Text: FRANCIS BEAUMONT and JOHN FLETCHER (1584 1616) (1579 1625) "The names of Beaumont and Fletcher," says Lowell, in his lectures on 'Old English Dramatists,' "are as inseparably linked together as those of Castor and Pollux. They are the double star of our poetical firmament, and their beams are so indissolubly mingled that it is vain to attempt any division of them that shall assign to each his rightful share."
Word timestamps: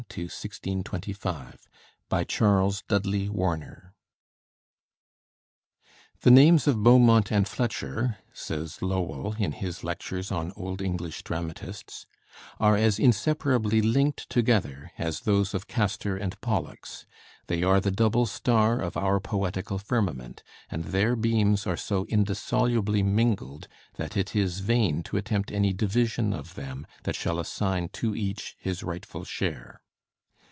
FRANCIS 0.09 0.57
BEAUMONT 0.63 0.91
and 0.93 1.03
JOHN 1.03 1.13
FLETCHER 1.13 1.57
(1584 2.89 3.93
1616) 3.93 6.25
(1579 6.25 6.25
1625) 6.25 6.25
"The 6.25 6.33
names 6.33 6.65
of 6.67 6.81
Beaumont 6.83 7.29
and 7.31 7.45
Fletcher," 7.47 8.17
says 8.33 8.81
Lowell, 8.81 9.35
in 9.37 9.53
his 9.53 9.83
lectures 9.85 10.31
on 10.31 10.51
'Old 10.57 10.81
English 10.81 11.21
Dramatists,' 11.23 12.07
"are 12.59 12.75
as 12.75 12.97
inseparably 12.99 13.81
linked 13.83 14.27
together 14.27 14.91
as 14.97 15.19
those 15.21 15.53
of 15.53 15.67
Castor 15.67 16.17
and 16.17 16.41
Pollux. 16.41 17.05
They 17.47 17.61
are 17.63 17.79
the 17.79 17.91
double 17.91 18.25
star 18.25 18.79
of 18.81 18.97
our 18.97 19.19
poetical 19.21 19.77
firmament, 19.77 20.41
and 20.69 20.85
their 20.85 21.15
beams 21.15 21.65
are 21.67 21.77
so 21.77 22.05
indissolubly 22.09 23.03
mingled 23.03 23.67
that 23.95 24.17
it 24.17 24.35
is 24.35 24.59
vain 24.61 25.03
to 25.03 25.15
attempt 25.17 25.51
any 25.51 25.71
division 25.71 26.33
of 26.33 26.55
them 26.55 26.85
that 27.03 27.15
shall 27.15 27.37
assign 27.39 27.89
to 27.89 28.13
each 28.15 28.55
his 28.59 28.81
rightful 28.83 29.23
share." 29.23 29.79